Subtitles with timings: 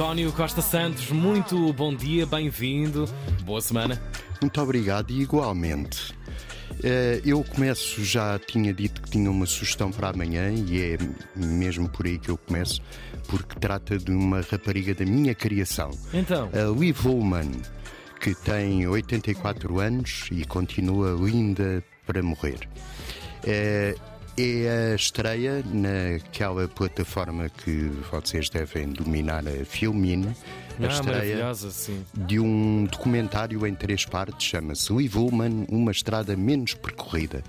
[0.00, 3.04] António Costa Santos, muito bom dia, bem-vindo,
[3.44, 4.00] boa semana.
[4.40, 6.14] Muito obrigado e igualmente.
[6.82, 10.98] Eh, Eu começo, já tinha dito que tinha uma sugestão para amanhã e é
[11.36, 12.80] mesmo por aí que eu começo,
[13.28, 15.90] porque trata de uma rapariga da minha criação.
[16.14, 17.50] Então, A Liv Ullman,
[18.22, 22.66] que tem 84 anos e continua linda para morrer.
[24.36, 30.34] É, a estreia naquela plataforma que vocês devem dominar, a Filmina.
[30.78, 31.52] A ah, estreia
[32.14, 37.42] de um documentário em três partes, chama-se Liv Ullman, Uma Estrada Menos Percorrida.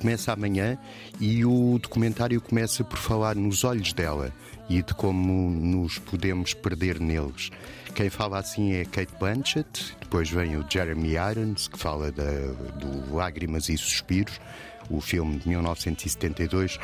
[0.00, 0.78] Começa amanhã
[1.20, 4.32] e o documentário começa por falar nos olhos dela
[4.68, 7.50] e de como nos podemos perder neles.
[7.94, 12.30] Quem fala assim é Kate Blanchett, depois vem o Jeremy Irons, que fala da,
[12.78, 14.40] do Lágrimas e Suspiros,
[14.88, 16.78] o filme de 1972,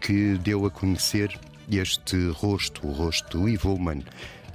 [0.00, 1.36] que deu a conhecer
[1.68, 4.04] este rosto, o rosto de Liv Ullman,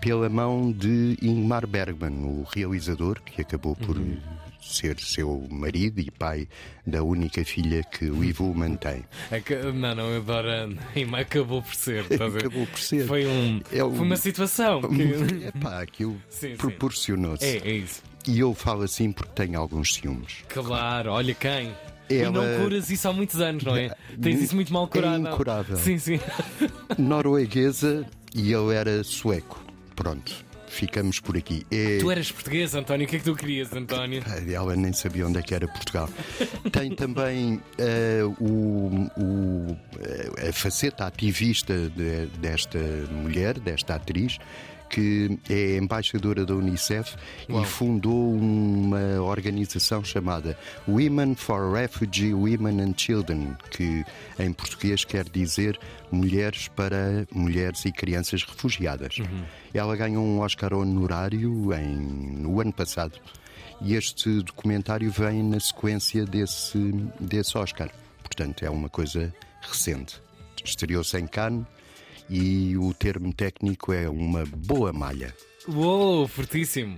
[0.00, 3.96] pela mão de Ingmar Bergman, o realizador, que acabou por
[4.64, 6.48] ser seu marido e pai
[6.86, 9.04] da única filha que Liv Ullman tem.
[9.30, 9.40] É
[9.72, 10.48] não, não, eu adoro.
[10.96, 12.04] E mas acabou por ser.
[12.18, 12.38] a?
[12.38, 13.06] Acabou por ser.
[13.06, 15.02] Foi, um, É foi uma situação que.
[15.54, 16.20] Epá, aquilo
[16.58, 17.44] proporcionou-se.
[17.44, 18.02] É, é isso.
[18.26, 20.38] E eu falo assim porque tenho alguns ciúmes.
[20.48, 21.72] Claro, olha quem.
[22.08, 23.94] E Ela- não curas isso há muitos anos, não é?
[24.20, 25.26] Tens isso muito mal curado.
[25.26, 25.76] É incurável.
[25.76, 26.20] Sim, sim.
[26.98, 29.62] Norueguesa e ele era sueco.
[29.96, 31.66] Pronto, ficamos por aqui.
[31.70, 31.98] É...
[31.98, 33.06] Tu eras português, António.
[33.06, 34.22] O que é que tu querias, António?
[34.52, 36.08] Ela nem sabia onde é que era Portugal.
[36.72, 42.78] Tem também eh, o, o, eh, a faceta ativista de- desta
[43.10, 44.38] mulher, desta atriz,
[44.94, 47.16] que é embaixadora da Unicef
[47.50, 47.60] Uau.
[47.60, 50.56] e fundou uma organização chamada
[50.86, 54.04] Women for Refugee Women and Children, que
[54.38, 55.76] em português quer dizer
[56.12, 59.16] Mulheres para Mulheres e Crianças Refugiadas.
[59.72, 63.18] Ela ganhou um Oscar honorário em, no ano passado.
[63.80, 66.78] E este documentário vem na sequência desse,
[67.18, 67.90] desse Oscar.
[68.22, 70.22] Portanto, é uma coisa recente.
[70.64, 71.66] Estreou-se em Cannes
[72.28, 75.34] e o termo técnico é uma boa malha.
[75.68, 76.96] Uou, fortíssimo.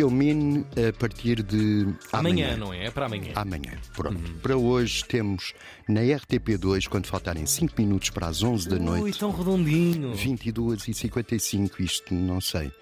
[0.00, 2.86] Filmine a partir de Amanhã, não é?
[2.86, 3.32] É para amanhã.
[3.34, 4.32] Amanhã, pronto.
[4.40, 5.52] Para hoje temos
[5.86, 10.14] na RTP2, quando faltarem 5 minutos para as 11 da Ui, noite, tão redondinho.
[10.14, 12.72] 22 e 55, isto não sei.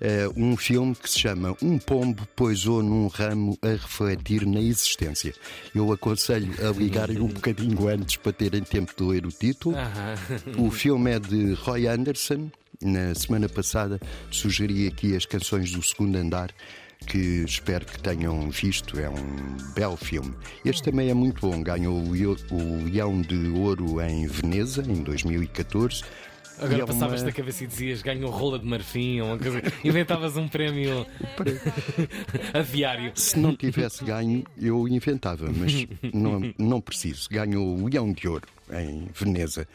[0.00, 5.34] Eh, um filme que se chama Um Pombo Poisou num Ramo a Refletir na Existência.
[5.74, 9.76] Eu aconselho a ligarem um bocadinho antes para terem tempo de ler o título.
[9.76, 10.14] Aham.
[10.56, 12.50] O filme é de Roy Anderson.
[12.82, 16.50] Na semana passada sugeri aqui as canções do segundo andar.
[17.06, 20.32] Que espero que tenham visto, é um belo filme.
[20.64, 26.04] Este também é muito bom, ganhou o Leão de Ouro em Veneza em 2014.
[26.62, 29.62] Agora é passavas uma- da cabeça e dizias ganhou rola de marfim ou uma coisa.
[29.84, 31.06] Inventavas um prémio
[32.54, 33.12] aviário.
[33.14, 37.28] Se não tivesse ganho, eu inventava, mas não, não preciso.
[37.30, 39.66] Ganhou o Leão de Ouro em Veneza.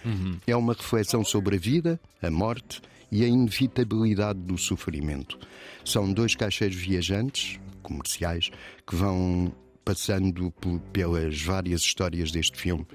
[0.46, 2.82] É uma reflexão sobre a vida, a morte
[3.12, 5.38] e a inevitabilidade do sofrimento.
[5.86, 8.50] São dois caixeiros viajantes, comerciais,
[8.86, 9.52] que vão
[9.86, 12.86] passando pe- pelas várias histórias deste filme,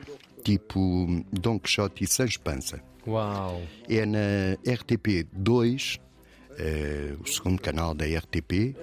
[0.42, 2.82] tipo Dom Quixote e Sancho Panza.
[3.06, 3.62] Uau.
[3.88, 4.19] É na
[4.66, 6.00] RTP 2,
[6.58, 8.76] eh, o segundo canal da RTP,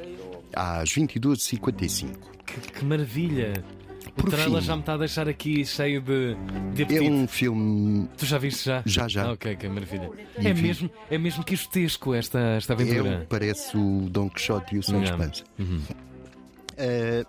[0.53, 2.18] às 22h55.
[2.46, 3.64] Que, que maravilha.
[4.08, 4.68] O Por trailer fim.
[4.68, 6.36] já me está a deixar aqui cheio de,
[6.74, 8.09] de É um filme.
[8.18, 8.81] Tu já viste já?
[8.86, 9.28] Já, já.
[9.28, 10.09] Ah, ok, que maravilha.
[10.41, 13.09] E É mesmo, é mesmo quixotesco esta, esta aventura.
[13.09, 15.16] É, parece o Dom Quixote e o Sancho.
[15.16, 15.44] Panza.
[15.59, 15.64] Eh,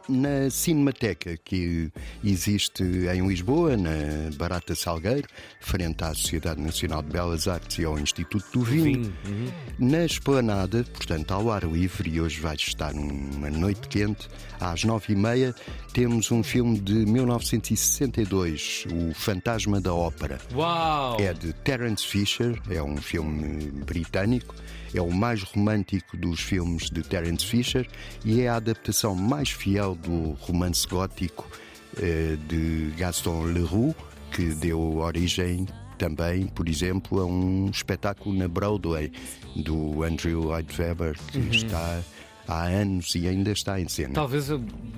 [0.08, 1.90] na Cinemateca que
[2.22, 3.90] existe em Lisboa, na
[4.36, 5.28] Barata Salgueiro,
[5.60, 9.12] frente à Sociedade Nacional de Belas Artes e ao Instituto do Vinho, Vinho.
[9.26, 9.48] Uhum.
[9.78, 14.28] Na esplanada, portanto ao ar livre, e hoje vai estar uma noite quente,
[14.60, 15.54] às nove e meia,
[15.92, 20.38] temos um filme de 1962, O Fantasma da Ópera.
[20.54, 21.18] Uau!
[21.18, 24.54] É de Terence Fisher, é um filme britânico,
[24.94, 27.86] é o mais romântico dos filmes de Terence Fisher
[28.24, 31.48] e é a adaptação mais fiel do romance gótico
[31.96, 33.94] eh, de Gaston Leroux,
[34.32, 35.66] que deu origem
[35.98, 39.12] também, por exemplo, a um espetáculo na Broadway
[39.56, 42.00] do Andrew Lloyd Webber, que está
[42.50, 44.14] há anos e ainda está em cena.
[44.14, 44.48] Talvez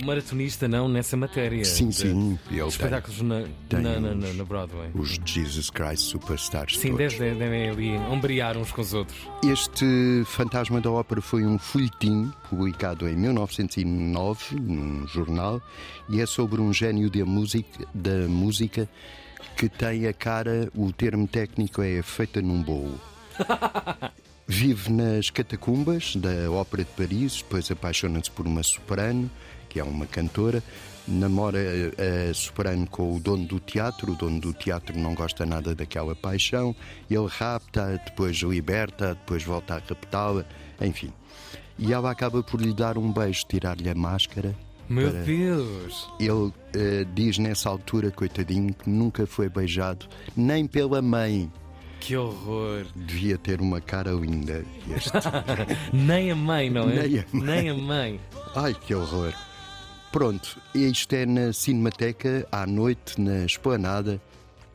[0.05, 1.65] maratonista não nessa matéria.
[1.65, 4.89] Sim, de sim, ele tem Espetáculos na, tem na, na, na- na Broadway.
[4.95, 6.79] os Jesus Christ Superstars.
[6.79, 7.13] Sim, todos.
[7.19, 9.19] devem devem ali ombrear uns com os outros.
[9.45, 15.61] Este Fantasma da Ópera foi um folhetim publicado em 1909 num jornal
[16.09, 18.89] e é sobre um gênio da música, da música
[19.57, 22.99] que tem a cara, o termo técnico é feita num bolo.
[24.47, 29.31] Vive nas catacumbas da Ópera de Paris, depois apaixona-se por uma soprano,
[29.69, 30.63] que é uma cantora,
[31.07, 31.59] namora
[32.29, 36.15] a soprano com o dono do teatro, o dono do teatro não gosta nada daquela
[36.15, 36.75] paixão,
[37.11, 40.45] ele rapta, depois liberta, depois volta a raptá-la,
[40.81, 41.13] enfim.
[41.79, 44.55] E ela acaba por lhe dar um beijo, tirar-lhe a máscara.
[44.89, 45.23] Meu para...
[45.23, 46.11] Deus!
[46.21, 46.53] Ele uh,
[47.15, 50.07] diz nessa altura, coitadinho, que nunca foi beijado
[50.37, 51.51] nem pela mãe.
[52.03, 52.85] Que horror!
[52.97, 54.65] Devia ter uma cara linda.
[54.91, 55.13] Este.
[55.95, 57.07] Nem a mãe, não é?
[57.07, 57.43] Nem a mãe.
[57.47, 58.21] Nem a mãe.
[58.57, 59.33] Ai, que horror!
[60.11, 64.21] Pronto, isto é na Cinemateca, à noite, na Esplanada,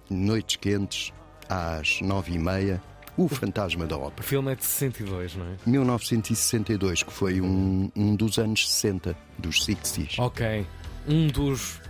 [0.09, 1.11] noites quentes,
[1.49, 2.81] às nove e meia.
[3.17, 4.23] O Fantasma da O Ópera.
[4.25, 5.55] filme é de 62, não é?
[5.65, 10.17] 1962, que foi um, um dos anos 60, dos 60s.
[10.19, 10.65] Ok.
[11.07, 11.81] Um dos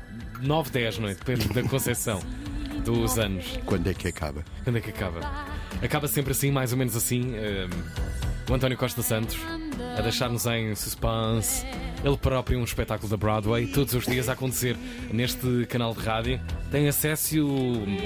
[0.42, 1.14] 9, 10, não é?
[1.14, 2.20] Depende da concepção
[2.94, 3.46] dos anos.
[3.66, 4.44] Quando é que acaba?
[4.64, 5.20] Quando é que acaba?
[5.82, 7.36] Acaba sempre assim, mais ou menos assim.
[7.36, 7.70] ehm,
[8.50, 9.38] o António Costa Santos
[9.98, 11.66] a deixar-nos em suspense.
[12.04, 14.78] Ele próprio, um espetáculo da Broadway, todos os dias a acontecer
[15.12, 16.40] neste canal de rádio.
[16.72, 17.46] Tem acesso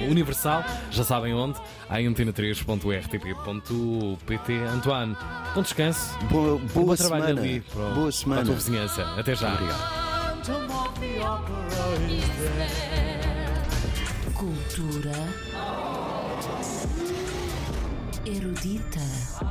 [0.09, 1.59] universal, já sabem onde,
[1.91, 4.53] em antena3.rtp.pt.
[4.73, 5.15] Antoine,
[5.53, 6.17] bom descanso.
[6.29, 7.41] Boa, Um boa bom trabalho semana.
[7.41, 8.43] ali para, boa para a semana.
[8.45, 9.03] tua vizinhança.
[9.19, 9.53] Até já.
[9.53, 10.01] Obrigado.
[14.41, 15.13] Cultura
[18.25, 19.31] erudita.